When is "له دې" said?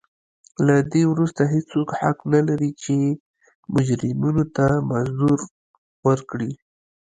0.65-1.03